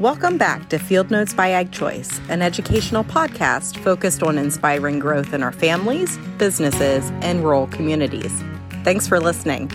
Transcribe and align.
Welcome 0.00 0.36
back 0.36 0.68
to 0.68 0.78
Field 0.78 1.10
Notes 1.10 1.32
by 1.32 1.52
Ag 1.52 1.72
Choice, 1.72 2.20
an 2.28 2.42
educational 2.42 3.02
podcast 3.02 3.78
focused 3.78 4.22
on 4.22 4.36
inspiring 4.36 4.98
growth 4.98 5.32
in 5.32 5.42
our 5.42 5.52
families, 5.52 6.18
businesses, 6.36 7.10
and 7.22 7.42
rural 7.42 7.66
communities. 7.68 8.44
Thanks 8.84 9.08
for 9.08 9.18
listening. 9.18 9.72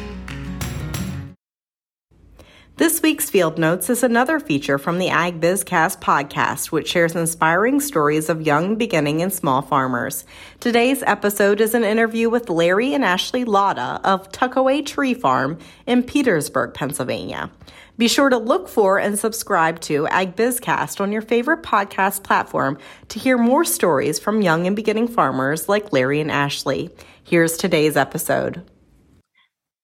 This 2.78 3.02
week's 3.02 3.32
Field 3.32 3.58
Notes 3.58 3.90
is 3.90 4.04
another 4.04 4.40
feature 4.40 4.78
from 4.78 5.00
the 5.00 5.10
Ag 5.10 5.42
BizCast 5.42 6.00
podcast, 6.02 6.72
which 6.72 6.90
shares 6.90 7.16
inspiring 7.16 7.80
stories 7.80 8.30
of 8.30 8.44
young, 8.44 8.76
beginning, 8.76 9.24
and 9.24 9.34
small 9.34 9.64
farmers. 9.64 10.24
Today's 10.60 11.02
episode 11.04 11.60
is 11.62 11.74
an 11.74 11.84
interview 11.84 12.30
with 12.30 12.48
Larry 12.48 12.94
and 12.94 13.04
Ashley 13.04 13.44
Latta 13.44 14.00
of 14.04 14.32
Tuckaway 14.32 14.86
Tree 14.86 15.16
Farm 15.16 15.58
in 15.88 16.04
Petersburg, 16.04 16.76
Pennsylvania. 16.76 17.50
Be 18.02 18.08
sure 18.08 18.30
to 18.32 18.38
look 18.40 18.68
for 18.68 18.98
and 18.98 19.20
subscribe 19.20 19.80
to 19.82 20.08
Ag 20.08 20.36
BizCast 20.36 21.00
on 21.00 21.12
your 21.12 21.22
favorite 21.22 21.62
podcast 21.62 22.24
platform 22.24 22.80
to 23.10 23.20
hear 23.20 23.38
more 23.38 23.64
stories 23.64 24.18
from 24.18 24.42
young 24.42 24.66
and 24.66 24.76
beginning 24.76 25.08
farmers 25.08 25.70
like 25.70 25.94
Larry 25.94 26.20
and 26.20 26.32
Ashley. 26.32 26.90
Here's 27.24 27.58
today's 27.58 27.96
episode. 27.96 28.68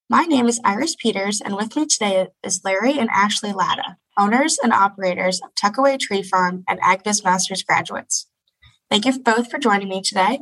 My 0.09 0.23
name 0.23 0.47
is 0.47 0.59
Iris 0.65 0.95
Peters, 0.95 1.41
and 1.41 1.55
with 1.55 1.75
me 1.75 1.85
today 1.85 2.29
is 2.41 2.61
Larry 2.65 2.97
and 2.97 3.07
Ashley 3.11 3.53
Latta, 3.53 3.97
owners 4.17 4.57
and 4.63 4.73
operators 4.73 5.39
of 5.43 5.53
Tuckaway 5.53 5.99
Tree 5.99 6.23
Farm 6.23 6.63
and 6.67 6.81
AgBiz 6.81 7.23
Masters 7.23 7.61
graduates. 7.61 8.25
Thank 8.89 9.05
you 9.05 9.19
both 9.19 9.51
for 9.51 9.59
joining 9.59 9.89
me 9.89 10.01
today. 10.01 10.39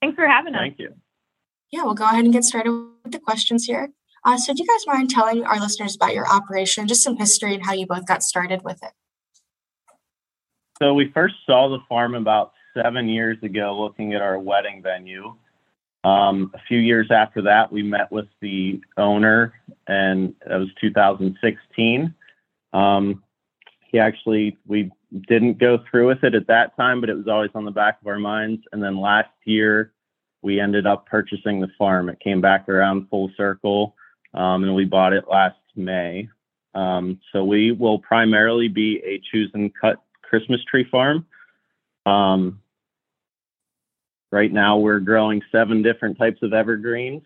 Thanks 0.00 0.16
for 0.16 0.26
having 0.26 0.56
us. 0.56 0.60
Thank 0.60 0.80
you. 0.80 0.94
Yeah, 1.70 1.84
we'll 1.84 1.94
go 1.94 2.06
ahead 2.06 2.24
and 2.24 2.32
get 2.32 2.42
started 2.42 2.72
with 2.72 3.12
the 3.12 3.20
questions 3.20 3.64
here. 3.64 3.92
Uh, 4.24 4.36
so, 4.36 4.54
do 4.54 4.62
you 4.62 4.68
guys 4.68 4.86
mind 4.86 5.10
telling 5.10 5.44
our 5.44 5.58
listeners 5.58 5.96
about 5.96 6.14
your 6.14 6.28
operation, 6.28 6.86
just 6.86 7.02
some 7.02 7.16
history 7.16 7.54
and 7.54 7.64
how 7.64 7.72
you 7.72 7.86
both 7.86 8.06
got 8.06 8.22
started 8.22 8.62
with 8.62 8.82
it? 8.82 8.92
So, 10.80 10.94
we 10.94 11.10
first 11.12 11.34
saw 11.44 11.68
the 11.68 11.80
farm 11.88 12.14
about 12.14 12.52
seven 12.76 13.08
years 13.08 13.38
ago 13.42 13.76
looking 13.78 14.14
at 14.14 14.22
our 14.22 14.38
wedding 14.38 14.80
venue. 14.82 15.34
Um, 16.04 16.50
a 16.54 16.58
few 16.66 16.78
years 16.78 17.08
after 17.10 17.42
that, 17.42 17.72
we 17.72 17.82
met 17.82 18.10
with 18.10 18.26
the 18.40 18.80
owner, 18.96 19.54
and 19.86 20.34
that 20.46 20.56
was 20.56 20.68
2016. 20.80 22.14
Um, 22.72 23.22
he 23.90 23.98
actually, 23.98 24.56
we 24.66 24.90
didn't 25.28 25.58
go 25.58 25.78
through 25.88 26.08
with 26.08 26.24
it 26.24 26.34
at 26.34 26.46
that 26.46 26.74
time, 26.76 27.00
but 27.00 27.10
it 27.10 27.16
was 27.16 27.28
always 27.28 27.50
on 27.54 27.64
the 27.64 27.70
back 27.70 28.00
of 28.00 28.06
our 28.06 28.18
minds. 28.18 28.62
And 28.72 28.82
then 28.82 28.98
last 28.98 29.30
year, 29.44 29.92
we 30.40 30.58
ended 30.58 30.86
up 30.86 31.06
purchasing 31.06 31.60
the 31.60 31.68
farm. 31.78 32.08
It 32.08 32.18
came 32.20 32.40
back 32.40 32.68
around 32.68 33.08
full 33.08 33.30
circle, 33.36 33.94
um, 34.34 34.64
and 34.64 34.74
we 34.74 34.84
bought 34.84 35.12
it 35.12 35.24
last 35.30 35.56
May. 35.76 36.28
Um, 36.74 37.20
so 37.32 37.44
we 37.44 37.72
will 37.72 37.98
primarily 37.98 38.68
be 38.68 39.00
a 39.04 39.20
choose 39.30 39.50
and 39.54 39.70
cut 39.78 40.02
Christmas 40.22 40.60
tree 40.64 40.86
farm. 40.90 41.26
Um, 42.06 42.62
Right 44.32 44.50
now, 44.50 44.78
we're 44.78 44.98
growing 44.98 45.42
seven 45.52 45.82
different 45.82 46.16
types 46.16 46.42
of 46.42 46.54
evergreens. 46.54 47.22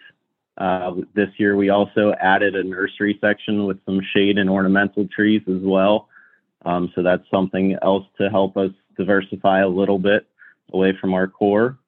Uh, 0.59 0.97
this 1.15 1.29
year, 1.39 1.55
we 1.57 1.69
also 1.69 2.13
added 2.21 2.57
a 2.57 2.65
nursery 2.65 3.17
section 3.21 3.65
with 3.65 3.79
some 3.87 4.01
shade 4.13 4.39
and 4.39 4.51
ornamental 4.51 5.07
trees 5.15 5.43
as 5.49 5.63
well. 5.63 6.09
Um, 6.65 6.91
so 6.97 7.05
that's 7.05 7.23
something 7.31 7.77
else 7.81 8.05
to 8.21 8.29
help 8.29 8.57
us 8.57 8.73
diversify 8.99 9.61
a 9.61 9.69
little 9.69 10.01
bit 10.01 10.27
away 10.73 10.95
from 11.01 11.15
our 11.15 11.29
core. 11.29 11.79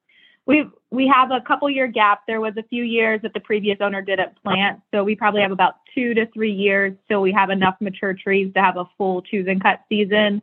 We 0.48 0.64
we 0.90 1.06
have 1.06 1.30
a 1.30 1.42
couple 1.42 1.68
year 1.68 1.86
gap. 1.86 2.22
There 2.26 2.40
was 2.40 2.54
a 2.56 2.62
few 2.62 2.82
years 2.82 3.20
that 3.22 3.34
the 3.34 3.40
previous 3.40 3.76
owner 3.82 4.00
didn't 4.00 4.42
plant, 4.42 4.80
so 4.92 5.04
we 5.04 5.14
probably 5.14 5.42
have 5.42 5.52
about 5.52 5.74
two 5.94 6.14
to 6.14 6.26
three 6.32 6.50
years 6.50 6.94
till 7.06 7.20
we 7.20 7.32
have 7.32 7.50
enough 7.50 7.76
mature 7.80 8.14
trees 8.14 8.52
to 8.54 8.62
have 8.62 8.78
a 8.78 8.86
full 8.96 9.20
choose 9.20 9.46
and 9.46 9.62
cut 9.62 9.80
season. 9.90 10.40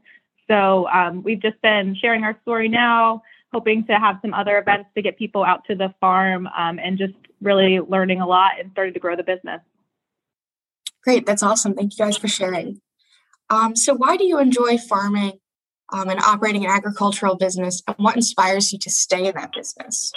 So 0.47 0.88
um, 0.89 1.23
we've 1.23 1.42
just 1.42 1.59
been 1.64 1.95
sharing 2.00 2.23
our 2.23 2.38
story 2.44 2.70
now, 2.70 3.23
hoping 3.52 3.84
to 3.88 3.94
have 3.94 4.20
some 4.22 4.31
other 4.36 4.59
events 4.59 4.89
to 4.94 5.02
get 5.02 5.17
people 5.17 5.44
out 5.44 5.66
to 5.66 5.75
the 5.75 5.91
farm 6.00 6.47
um, 6.56 6.78
and 6.78 7.00
just 7.00 7.16
really 7.41 7.79
learning 7.79 8.22
a 8.22 8.28
lot 8.28 8.52
and 8.59 8.69
starting 8.74 8.94
to 8.94 9.00
grow 9.00 9.16
the 9.16 9.24
business. 9.24 9.62
Great, 11.03 11.25
that's 11.25 11.41
awesome. 11.41 11.74
Thank 11.74 11.97
you 11.97 12.06
guys 12.06 12.16
for 12.16 12.28
sharing. 12.28 12.79
Um, 13.50 13.75
so, 13.75 13.96
why 13.96 14.18
do 14.18 14.24
you 14.24 14.38
enjoy 14.38 14.78
farming 14.78 15.40
um, 15.95 16.09
and 16.09 16.19
operating 16.19 16.66
an 16.66 16.72
agricultural 16.72 17.35
business, 17.35 17.81
and 17.88 17.95
what 17.97 18.16
inspires 18.16 18.73
you 18.73 18.79
to 18.79 18.89
stay 18.89 19.28
in 19.28 19.35
that 19.35 19.53
business? 19.53 20.11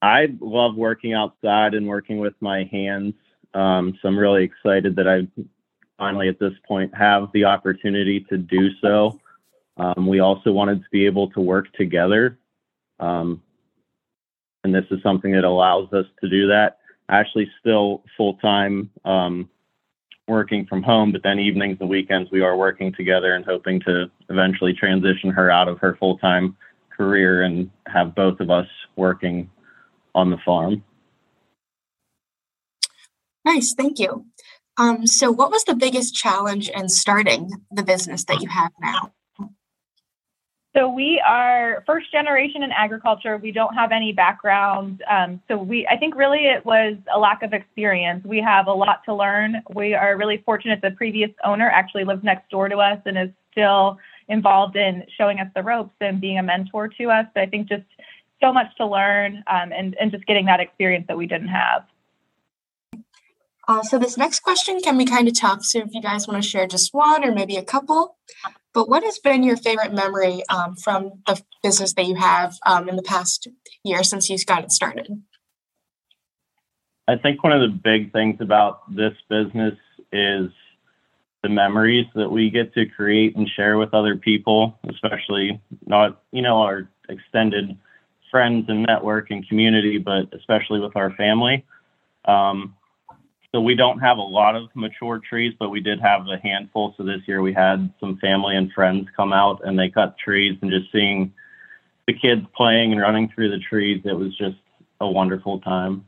I 0.00 0.28
love 0.40 0.76
working 0.76 1.12
outside 1.12 1.74
and 1.74 1.86
working 1.86 2.18
with 2.18 2.34
my 2.40 2.64
hands. 2.72 3.14
Um, 3.54 3.98
so 4.00 4.08
I'm 4.08 4.18
really 4.18 4.44
excited 4.44 4.96
that 4.96 5.08
I 5.08 5.26
finally, 5.98 6.28
at 6.28 6.38
this 6.38 6.52
point, 6.66 6.94
have 6.94 7.28
the 7.32 7.44
opportunity 7.44 8.20
to 8.28 8.38
do 8.38 8.70
so. 8.82 9.20
Um, 9.76 10.06
we 10.06 10.20
also 10.20 10.52
wanted 10.52 10.82
to 10.82 10.86
be 10.90 11.06
able 11.06 11.30
to 11.30 11.40
work 11.40 11.72
together. 11.74 12.38
Um, 12.98 13.42
and 14.64 14.74
this 14.74 14.84
is 14.90 15.02
something 15.02 15.32
that 15.32 15.44
allows 15.44 15.92
us 15.92 16.06
to 16.22 16.28
do 16.28 16.48
that. 16.48 16.78
Ashley's 17.08 17.48
still 17.60 18.02
full 18.16 18.34
time 18.34 18.90
um, 19.04 19.48
working 20.28 20.66
from 20.66 20.82
home, 20.82 21.12
but 21.12 21.22
then 21.22 21.38
evenings 21.38 21.78
and 21.80 21.88
weekends 21.88 22.30
we 22.30 22.40
are 22.40 22.56
working 22.56 22.92
together 22.92 23.34
and 23.34 23.44
hoping 23.44 23.80
to 23.80 24.10
eventually 24.28 24.72
transition 24.72 25.30
her 25.30 25.50
out 25.50 25.68
of 25.68 25.78
her 25.78 25.96
full 25.96 26.18
time 26.18 26.56
career 26.90 27.42
and 27.42 27.70
have 27.86 28.14
both 28.14 28.40
of 28.40 28.50
us 28.50 28.66
working 28.96 29.48
on 30.14 30.30
the 30.30 30.38
farm. 30.44 30.82
Nice, 33.44 33.74
thank 33.74 33.98
you. 33.98 34.26
Um, 34.78 35.06
so, 35.06 35.30
what 35.30 35.50
was 35.50 35.64
the 35.64 35.74
biggest 35.74 36.14
challenge 36.14 36.68
in 36.68 36.88
starting 36.88 37.50
the 37.70 37.82
business 37.82 38.24
that 38.24 38.42
you 38.42 38.48
have 38.48 38.72
now? 38.80 39.12
So 40.76 40.90
we 40.90 41.22
are 41.26 41.82
first 41.86 42.12
generation 42.12 42.62
in 42.62 42.70
agriculture. 42.70 43.38
We 43.38 43.50
don't 43.50 43.72
have 43.72 43.92
any 43.92 44.12
background. 44.12 45.02
Um, 45.08 45.40
so 45.48 45.56
we, 45.56 45.86
I 45.86 45.96
think 45.96 46.14
really 46.14 46.48
it 46.48 46.66
was 46.66 46.96
a 47.14 47.18
lack 47.18 47.42
of 47.42 47.54
experience. 47.54 48.22
We 48.26 48.42
have 48.42 48.66
a 48.66 48.72
lot 48.72 49.02
to 49.06 49.14
learn. 49.14 49.62
We 49.74 49.94
are 49.94 50.18
really 50.18 50.42
fortunate 50.44 50.82
the 50.82 50.90
previous 50.90 51.30
owner 51.44 51.70
actually 51.70 52.04
lives 52.04 52.22
next 52.22 52.50
door 52.50 52.68
to 52.68 52.76
us 52.76 52.98
and 53.06 53.16
is 53.16 53.30
still 53.52 53.98
involved 54.28 54.76
in 54.76 55.04
showing 55.16 55.40
us 55.40 55.48
the 55.54 55.62
ropes 55.62 55.94
and 56.02 56.20
being 56.20 56.38
a 56.38 56.42
mentor 56.42 56.88
to 56.88 57.04
us. 57.10 57.24
But 57.32 57.44
I 57.44 57.46
think 57.46 57.70
just 57.70 57.84
so 58.42 58.52
much 58.52 58.66
to 58.76 58.86
learn 58.86 59.42
um, 59.46 59.72
and, 59.72 59.96
and 59.98 60.12
just 60.12 60.26
getting 60.26 60.44
that 60.44 60.60
experience 60.60 61.06
that 61.08 61.16
we 61.16 61.26
didn't 61.26 61.48
have. 61.48 61.86
Uh, 63.68 63.82
so 63.82 63.98
this 63.98 64.16
next 64.16 64.40
question 64.40 64.80
can 64.80 64.96
be 64.96 65.04
kind 65.04 65.26
of 65.26 65.38
tough. 65.38 65.64
So 65.64 65.80
if 65.80 65.88
you 65.92 66.00
guys 66.00 66.28
want 66.28 66.42
to 66.42 66.48
share 66.48 66.66
just 66.66 66.94
one 66.94 67.24
or 67.24 67.32
maybe 67.32 67.56
a 67.56 67.64
couple, 67.64 68.16
but 68.72 68.88
what 68.88 69.02
has 69.02 69.18
been 69.18 69.42
your 69.42 69.56
favorite 69.56 69.92
memory 69.92 70.42
um, 70.48 70.76
from 70.76 71.22
the 71.26 71.42
business 71.62 71.94
that 71.94 72.06
you 72.06 72.14
have 72.16 72.54
um, 72.64 72.88
in 72.88 72.96
the 72.96 73.02
past 73.02 73.48
year 73.82 74.04
since 74.04 74.30
you 74.30 74.36
got 74.44 74.62
it 74.62 74.70
started? 74.70 75.22
I 77.08 77.16
think 77.16 77.42
one 77.42 77.52
of 77.52 77.60
the 77.60 77.74
big 77.74 78.12
things 78.12 78.36
about 78.40 78.94
this 78.94 79.14
business 79.28 79.74
is 80.12 80.50
the 81.42 81.48
memories 81.48 82.06
that 82.14 82.28
we 82.28 82.50
get 82.50 82.74
to 82.74 82.86
create 82.86 83.36
and 83.36 83.48
share 83.48 83.78
with 83.78 83.94
other 83.94 84.16
people, 84.16 84.78
especially 84.88 85.60
not, 85.86 86.22
you 86.32 86.42
know, 86.42 86.60
our 86.60 86.88
extended 87.08 87.76
friends 88.30 88.66
and 88.68 88.82
network 88.82 89.30
and 89.30 89.48
community, 89.48 89.98
but 89.98 90.32
especially 90.34 90.80
with 90.80 90.96
our 90.96 91.12
family. 91.12 91.64
Um, 92.24 92.74
so 93.56 93.60
we 93.62 93.74
don't 93.74 94.00
have 94.00 94.18
a 94.18 94.22
lot 94.22 94.54
of 94.54 94.68
mature 94.74 95.18
trees, 95.18 95.54
but 95.58 95.70
we 95.70 95.80
did 95.80 95.98
have 95.98 96.26
a 96.28 96.36
handful. 96.46 96.94
So 96.98 97.02
this 97.02 97.22
year 97.26 97.40
we 97.40 97.54
had 97.54 97.90
some 97.98 98.18
family 98.18 98.54
and 98.54 98.70
friends 98.70 99.08
come 99.16 99.32
out 99.32 99.62
and 99.64 99.78
they 99.78 99.88
cut 99.88 100.18
trees 100.18 100.58
and 100.60 100.70
just 100.70 100.92
seeing 100.92 101.32
the 102.06 102.12
kids 102.12 102.42
playing 102.54 102.92
and 102.92 103.00
running 103.00 103.32
through 103.34 103.50
the 103.50 103.58
trees, 103.58 104.02
it 104.04 104.12
was 104.12 104.36
just 104.36 104.58
a 105.00 105.10
wonderful 105.10 105.58
time. 105.60 106.04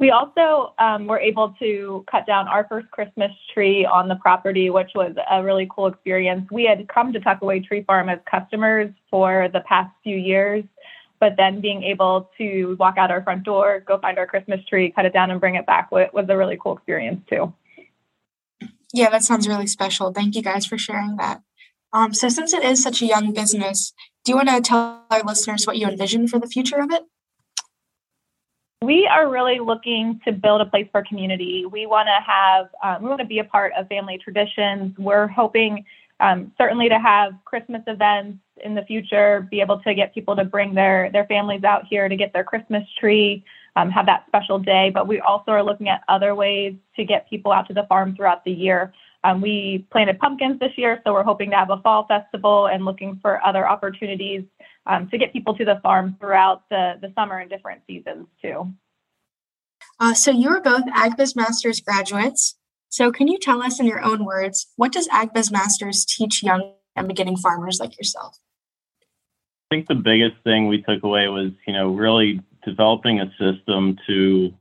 We 0.00 0.10
also 0.10 0.74
um, 0.80 1.06
were 1.06 1.20
able 1.20 1.54
to 1.60 2.04
cut 2.10 2.26
down 2.26 2.48
our 2.48 2.66
first 2.68 2.90
Christmas 2.90 3.30
tree 3.54 3.86
on 3.86 4.08
the 4.08 4.16
property, 4.16 4.70
which 4.70 4.90
was 4.96 5.14
a 5.30 5.44
really 5.44 5.68
cool 5.72 5.86
experience. 5.86 6.50
We 6.50 6.64
had 6.64 6.88
come 6.88 7.12
to 7.12 7.20
Tuckaway 7.20 7.64
Tree 7.64 7.84
Farm 7.84 8.08
as 8.08 8.18
customers 8.28 8.90
for 9.08 9.48
the 9.52 9.60
past 9.60 9.92
few 10.02 10.16
years, 10.16 10.64
but 11.20 11.34
then 11.36 11.60
being 11.60 11.82
able 11.82 12.30
to 12.38 12.76
walk 12.78 12.96
out 12.98 13.10
our 13.10 13.22
front 13.22 13.44
door, 13.44 13.82
go 13.86 13.98
find 13.98 14.18
our 14.18 14.26
Christmas 14.26 14.64
tree, 14.66 14.90
cut 14.90 15.04
it 15.04 15.12
down, 15.12 15.30
and 15.30 15.40
bring 15.40 15.54
it 15.54 15.66
back 15.66 15.90
was 15.90 16.26
a 16.28 16.36
really 16.36 16.58
cool 16.60 16.76
experience 16.76 17.20
too. 17.28 17.52
Yeah, 18.92 19.10
that 19.10 19.22
sounds 19.22 19.46
really 19.46 19.66
special. 19.66 20.12
Thank 20.12 20.34
you 20.34 20.42
guys 20.42 20.64
for 20.64 20.78
sharing 20.78 21.16
that. 21.16 21.42
Um, 21.92 22.12
so, 22.12 22.28
since 22.28 22.52
it 22.52 22.64
is 22.64 22.82
such 22.82 23.02
a 23.02 23.06
young 23.06 23.32
business, 23.32 23.92
do 24.24 24.32
you 24.32 24.36
want 24.36 24.48
to 24.48 24.60
tell 24.60 25.04
our 25.10 25.22
listeners 25.22 25.66
what 25.66 25.78
you 25.78 25.86
envision 25.86 26.28
for 26.28 26.38
the 26.38 26.46
future 26.46 26.78
of 26.78 26.90
it? 26.90 27.02
We 28.82 29.06
are 29.06 29.28
really 29.28 29.58
looking 29.58 30.20
to 30.24 30.32
build 30.32 30.60
a 30.60 30.66
place 30.66 30.86
for 30.92 31.02
community. 31.02 31.64
We 31.66 31.86
want 31.86 32.08
to 32.08 32.24
have, 32.24 32.68
um, 32.84 33.02
we 33.02 33.08
want 33.08 33.20
to 33.20 33.26
be 33.26 33.40
a 33.40 33.44
part 33.44 33.72
of 33.76 33.88
family 33.88 34.18
traditions. 34.22 34.96
We're 34.98 35.26
hoping 35.26 35.84
um, 36.20 36.52
certainly 36.58 36.88
to 36.88 36.98
have 36.98 37.32
Christmas 37.44 37.82
events 37.86 38.38
in 38.64 38.74
the 38.74 38.82
future, 38.82 39.46
be 39.50 39.60
able 39.60 39.80
to 39.80 39.94
get 39.94 40.14
people 40.14 40.34
to 40.36 40.44
bring 40.44 40.74
their 40.74 41.10
their 41.12 41.26
families 41.26 41.64
out 41.64 41.84
here 41.88 42.08
to 42.08 42.16
get 42.16 42.32
their 42.32 42.44
Christmas 42.44 42.82
tree, 42.98 43.44
um, 43.76 43.90
have 43.90 44.06
that 44.06 44.24
special 44.26 44.58
day. 44.58 44.90
But 44.92 45.06
we 45.06 45.20
also 45.20 45.52
are 45.52 45.62
looking 45.62 45.88
at 45.88 46.02
other 46.08 46.34
ways 46.34 46.74
to 46.96 47.04
get 47.04 47.28
people 47.30 47.52
out 47.52 47.68
to 47.68 47.74
the 47.74 47.86
farm 47.88 48.16
throughout 48.16 48.44
the 48.44 48.52
year. 48.52 48.92
Um, 49.24 49.40
we 49.40 49.86
planted 49.90 50.18
pumpkins 50.18 50.60
this 50.60 50.72
year, 50.76 51.00
so 51.04 51.12
we're 51.12 51.24
hoping 51.24 51.50
to 51.50 51.56
have 51.56 51.70
a 51.70 51.78
fall 51.78 52.06
festival 52.06 52.68
and 52.68 52.84
looking 52.84 53.18
for 53.20 53.44
other 53.44 53.68
opportunities 53.68 54.44
um, 54.86 55.08
to 55.10 55.18
get 55.18 55.32
people 55.32 55.54
to 55.56 55.64
the 55.64 55.80
farm 55.82 56.16
throughout 56.20 56.68
the, 56.70 56.94
the 57.00 57.12
summer 57.14 57.38
and 57.38 57.50
different 57.50 57.82
seasons 57.86 58.26
too. 58.40 58.72
Uh, 60.00 60.14
so 60.14 60.30
you 60.30 60.48
are 60.48 60.60
both 60.60 60.84
AgBiz 60.86 61.34
Masters 61.34 61.80
graduates. 61.80 62.57
So 62.88 63.12
can 63.12 63.28
you 63.28 63.38
tell 63.38 63.62
us 63.62 63.78
in 63.78 63.86
your 63.86 64.02
own 64.02 64.24
words, 64.24 64.68
what 64.76 64.92
does 64.92 65.08
AgBiz 65.08 65.52
Masters 65.52 66.04
teach 66.04 66.42
young 66.42 66.72
and 66.96 67.06
beginning 67.06 67.36
farmers 67.36 67.80
like 67.80 67.98
yourself? 67.98 68.38
I 69.70 69.74
think 69.74 69.88
the 69.88 69.94
biggest 69.94 70.36
thing 70.44 70.66
we 70.66 70.82
took 70.82 71.02
away 71.02 71.28
was, 71.28 71.52
you 71.66 71.74
know, 71.74 71.88
really 71.88 72.40
developing 72.64 73.20
a 73.20 73.30
system 73.38 73.98
to 74.06 74.54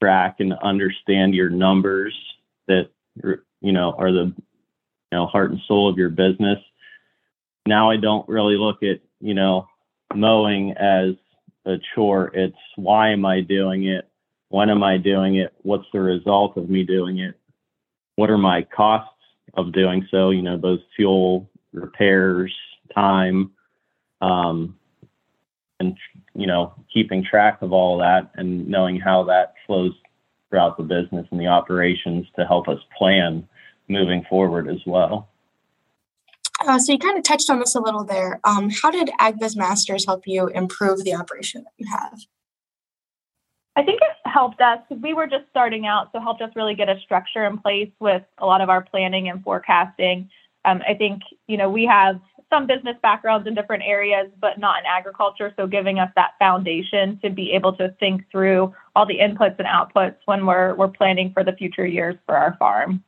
track 0.00 0.36
and 0.38 0.52
understand 0.62 1.34
your 1.34 1.50
numbers 1.50 2.14
that, 2.68 2.90
you 3.60 3.72
know, 3.72 3.94
are 3.98 4.12
the, 4.12 4.32
you 4.36 5.12
know, 5.12 5.26
heart 5.26 5.50
and 5.50 5.60
soul 5.66 5.88
of 5.90 5.98
your 5.98 6.10
business. 6.10 6.58
Now 7.66 7.90
I 7.90 7.96
don't 7.96 8.28
really 8.28 8.56
look 8.56 8.82
at, 8.82 9.00
you 9.20 9.34
know, 9.34 9.66
mowing 10.14 10.72
as 10.72 11.14
a 11.66 11.76
chore. 11.94 12.30
It's 12.32 12.56
why 12.76 13.10
am 13.10 13.26
I 13.26 13.40
doing 13.40 13.84
it? 13.86 14.08
When 14.48 14.70
am 14.70 14.82
I 14.82 14.96
doing 14.96 15.34
it? 15.34 15.52
What's 15.62 15.86
the 15.92 16.00
result 16.00 16.56
of 16.56 16.70
me 16.70 16.84
doing 16.84 17.18
it? 17.18 17.37
What 18.18 18.30
are 18.30 18.36
my 18.36 18.62
costs 18.62 19.14
of 19.54 19.70
doing 19.70 20.04
so? 20.10 20.30
You 20.30 20.42
know, 20.42 20.58
those 20.58 20.80
fuel, 20.96 21.48
repairs, 21.72 22.52
time, 22.92 23.52
um, 24.20 24.76
and 25.78 25.96
you 26.34 26.48
know 26.48 26.74
keeping 26.92 27.22
track 27.22 27.62
of 27.62 27.72
all 27.72 27.96
that 27.98 28.32
and 28.34 28.66
knowing 28.66 28.98
how 28.98 29.22
that 29.22 29.54
flows 29.64 29.92
throughout 30.50 30.76
the 30.76 30.82
business 30.82 31.28
and 31.30 31.38
the 31.38 31.46
operations 31.46 32.26
to 32.34 32.44
help 32.44 32.66
us 32.66 32.80
plan 32.98 33.46
moving 33.86 34.24
forward 34.28 34.68
as 34.68 34.80
well. 34.84 35.28
Uh, 36.66 36.76
so 36.76 36.90
you 36.90 36.98
kind 36.98 37.16
of 37.16 37.22
touched 37.22 37.48
on 37.48 37.60
this 37.60 37.76
a 37.76 37.80
little 37.80 38.02
there. 38.02 38.40
Um, 38.42 38.68
how 38.68 38.90
did 38.90 39.10
AgBiz 39.20 39.56
Masters 39.56 40.06
help 40.06 40.24
you 40.26 40.48
improve 40.48 41.04
the 41.04 41.14
operation 41.14 41.62
that 41.62 41.72
you 41.76 41.86
have? 41.88 42.18
I 43.78 43.84
think 43.84 44.00
it 44.02 44.28
helped 44.28 44.60
us 44.60 44.80
because 44.88 45.00
we 45.00 45.14
were 45.14 45.28
just 45.28 45.44
starting 45.50 45.86
out, 45.86 46.08
so 46.12 46.18
helped 46.18 46.42
us 46.42 46.50
really 46.56 46.74
get 46.74 46.88
a 46.88 46.98
structure 46.98 47.46
in 47.46 47.58
place 47.58 47.90
with 48.00 48.22
a 48.38 48.44
lot 48.44 48.60
of 48.60 48.68
our 48.68 48.82
planning 48.82 49.28
and 49.28 49.40
forecasting. 49.44 50.28
Um, 50.64 50.82
I 50.86 50.94
think 50.94 51.22
you 51.46 51.56
know 51.56 51.70
we 51.70 51.86
have 51.86 52.20
some 52.50 52.66
business 52.66 52.96
backgrounds 53.02 53.46
in 53.46 53.54
different 53.54 53.84
areas, 53.86 54.32
but 54.40 54.58
not 54.58 54.80
in 54.80 54.86
agriculture. 54.86 55.54
So 55.56 55.68
giving 55.68 56.00
us 56.00 56.10
that 56.16 56.30
foundation 56.40 57.20
to 57.22 57.30
be 57.30 57.52
able 57.52 57.72
to 57.76 57.94
think 58.00 58.22
through 58.32 58.74
all 58.96 59.06
the 59.06 59.18
inputs 59.18 59.60
and 59.60 59.68
outputs 59.68 60.16
when 60.24 60.44
we're 60.44 60.74
we're 60.74 60.88
planning 60.88 61.30
for 61.32 61.44
the 61.44 61.52
future 61.52 61.86
years 61.86 62.16
for 62.26 62.36
our 62.36 62.56
farm. 62.58 63.04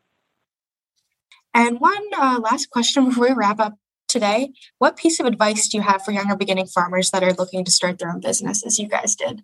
And 1.52 1.80
one 1.80 2.06
uh, 2.16 2.38
last 2.40 2.70
question 2.70 3.06
before 3.06 3.26
we 3.26 3.34
wrap 3.34 3.58
up 3.58 3.76
today: 4.06 4.52
What 4.78 4.96
piece 4.96 5.18
of 5.18 5.26
advice 5.26 5.66
do 5.66 5.78
you 5.78 5.82
have 5.82 6.04
for 6.04 6.12
younger 6.12 6.36
beginning 6.36 6.68
farmers 6.68 7.10
that 7.10 7.24
are 7.24 7.32
looking 7.32 7.64
to 7.64 7.72
start 7.72 7.98
their 7.98 8.12
own 8.12 8.20
business, 8.20 8.64
as 8.64 8.78
you 8.78 8.86
guys 8.86 9.16
did? 9.16 9.42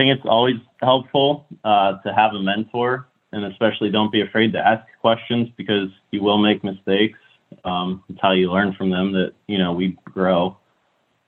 I 0.00 0.02
think 0.02 0.18
it's 0.18 0.26
always 0.28 0.56
helpful 0.80 1.46
uh, 1.62 1.98
to 2.06 2.14
have 2.14 2.32
a 2.32 2.42
mentor, 2.42 3.08
and 3.32 3.44
especially 3.44 3.90
don't 3.90 4.10
be 4.10 4.22
afraid 4.22 4.52
to 4.54 4.58
ask 4.58 4.86
questions 5.02 5.50
because 5.58 5.90
you 6.10 6.22
will 6.22 6.38
make 6.38 6.64
mistakes 6.64 7.18
um, 7.64 8.04
it's 8.08 8.18
how 8.20 8.32
you 8.32 8.50
learn 8.50 8.74
from 8.74 8.90
them 8.90 9.12
that 9.12 9.32
you 9.46 9.58
know 9.58 9.72
we 9.72 9.98
grow. 10.04 10.56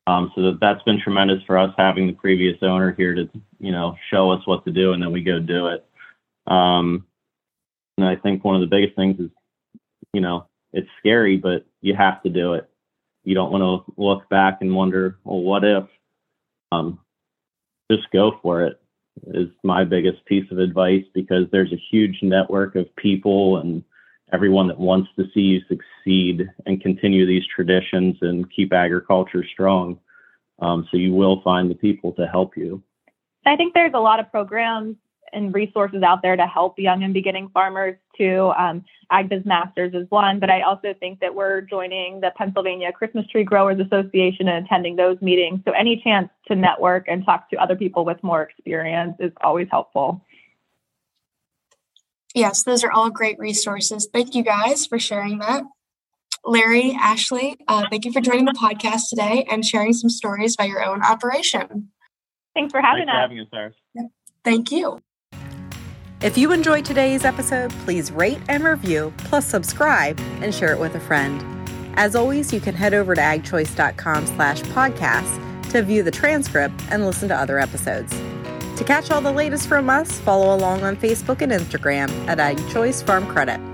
Um, 0.06 0.32
so 0.34 0.42
that 0.42 0.58
that's 0.60 0.82
been 0.82 1.00
tremendous 1.00 1.42
for 1.46 1.56
us 1.58 1.72
having 1.76 2.06
the 2.06 2.12
previous 2.12 2.56
owner 2.62 2.92
here 2.92 3.14
to 3.14 3.28
you 3.60 3.72
know 3.72 3.96
show 4.10 4.30
us 4.30 4.46
what 4.46 4.64
to 4.64 4.72
do 4.72 4.92
and 4.92 5.02
then 5.02 5.12
we 5.12 5.22
go 5.22 5.38
do 5.38 5.68
it. 5.68 5.84
Um, 6.46 7.06
and 7.98 8.06
I 8.06 8.16
think 8.16 8.44
one 8.44 8.54
of 8.54 8.60
the 8.60 8.74
biggest 8.74 8.96
things 8.96 9.18
is 9.20 9.30
you 10.12 10.20
know 10.20 10.46
it's 10.72 10.88
scary, 10.98 11.36
but 11.36 11.66
you 11.80 11.94
have 11.94 12.22
to 12.22 12.30
do 12.30 12.54
it. 12.54 12.68
You 13.24 13.34
don't 13.34 13.52
want 13.52 13.84
to 13.86 13.92
look 13.96 14.28
back 14.28 14.58
and 14.60 14.74
wonder, 14.74 15.18
well, 15.24 15.40
what 15.40 15.64
if? 15.64 15.84
Um, 16.72 16.98
just 17.90 18.10
go 18.12 18.38
for 18.42 18.62
it 18.62 18.80
is 19.28 19.48
my 19.62 19.84
biggest 19.84 20.24
piece 20.24 20.50
of 20.50 20.58
advice 20.58 21.04
because 21.14 21.46
there's 21.50 21.72
a 21.72 21.82
huge 21.90 22.18
network 22.22 22.74
of 22.76 22.94
people 22.96 23.58
and 23.58 23.84
everyone 24.32 24.66
that 24.68 24.78
wants 24.78 25.10
to 25.16 25.24
see 25.34 25.40
you 25.40 25.60
succeed 25.68 26.48
and 26.64 26.80
continue 26.80 27.26
these 27.26 27.44
traditions 27.54 28.16
and 28.22 28.50
keep 28.50 28.72
agriculture 28.72 29.44
strong. 29.52 29.98
Um, 30.60 30.88
so 30.90 30.96
you 30.96 31.12
will 31.12 31.42
find 31.42 31.70
the 31.70 31.74
people 31.74 32.12
to 32.12 32.26
help 32.26 32.56
you. 32.56 32.82
I 33.44 33.56
think 33.56 33.74
there's 33.74 33.92
a 33.94 34.00
lot 34.00 34.20
of 34.20 34.30
programs 34.30 34.96
and 35.32 35.54
resources 35.54 36.02
out 36.02 36.22
there 36.22 36.36
to 36.36 36.46
help 36.46 36.78
young 36.78 37.02
and 37.02 37.14
beginning 37.14 37.48
farmers 37.52 37.96
too. 38.16 38.52
Um, 38.56 38.84
AgBiz 39.10 39.44
Masters 39.44 39.92
is 39.94 40.10
one, 40.10 40.38
but 40.38 40.50
I 40.50 40.62
also 40.62 40.94
think 40.98 41.20
that 41.20 41.34
we're 41.34 41.60
joining 41.60 42.20
the 42.20 42.32
Pennsylvania 42.36 42.92
Christmas 42.92 43.26
Tree 43.26 43.44
Growers 43.44 43.80
Association 43.80 44.48
and 44.48 44.64
attending 44.64 44.96
those 44.96 45.20
meetings. 45.20 45.60
So 45.64 45.72
any 45.72 46.00
chance 46.02 46.28
to 46.48 46.56
network 46.56 47.06
and 47.08 47.24
talk 47.24 47.50
to 47.50 47.56
other 47.56 47.76
people 47.76 48.04
with 48.04 48.22
more 48.22 48.42
experience 48.42 49.16
is 49.18 49.32
always 49.42 49.68
helpful. 49.70 50.24
Yes, 52.34 52.62
those 52.62 52.82
are 52.82 52.90
all 52.90 53.10
great 53.10 53.38
resources. 53.38 54.08
Thank 54.12 54.34
you 54.34 54.42
guys 54.42 54.86
for 54.86 54.98
sharing 54.98 55.38
that. 55.40 55.64
Larry, 56.44 56.96
Ashley, 56.98 57.56
uh, 57.68 57.84
thank 57.88 58.04
you 58.04 58.12
for 58.12 58.20
joining 58.20 58.46
the 58.46 58.52
podcast 58.52 59.08
today 59.10 59.46
and 59.50 59.64
sharing 59.64 59.92
some 59.92 60.10
stories 60.10 60.54
about 60.54 60.68
your 60.68 60.82
own 60.82 61.02
operation. 61.02 61.90
Thanks 62.54 62.72
for 62.72 62.80
having 62.80 63.06
Thanks 63.06 63.10
us. 63.10 63.14
For 63.14 63.20
having 63.20 63.40
us, 63.40 63.46
Sarah. 63.50 64.08
Thank 64.44 64.72
you. 64.72 65.00
If 66.22 66.38
you 66.38 66.52
enjoyed 66.52 66.84
today's 66.84 67.24
episode, 67.24 67.72
please 67.84 68.12
rate 68.12 68.38
and 68.48 68.62
review, 68.62 69.12
plus 69.18 69.44
subscribe 69.44 70.20
and 70.40 70.54
share 70.54 70.72
it 70.72 70.78
with 70.78 70.94
a 70.94 71.00
friend. 71.00 71.44
As 71.94 72.14
always, 72.14 72.52
you 72.52 72.60
can 72.60 72.76
head 72.76 72.94
over 72.94 73.16
to 73.16 73.20
agchoice.com 73.20 74.26
slash 74.26 74.62
podcast 74.62 75.70
to 75.70 75.82
view 75.82 76.04
the 76.04 76.12
transcript 76.12 76.80
and 76.90 77.04
listen 77.04 77.28
to 77.28 77.34
other 77.34 77.58
episodes. 77.58 78.12
To 78.76 78.84
catch 78.86 79.10
all 79.10 79.20
the 79.20 79.32
latest 79.32 79.66
from 79.66 79.90
us, 79.90 80.20
follow 80.20 80.54
along 80.54 80.84
on 80.84 80.96
Facebook 80.96 81.42
and 81.42 81.50
Instagram 81.50 82.08
at 82.28 82.38
AgChoice 82.38 83.04
Farm 83.04 83.26
Credit. 83.26 83.71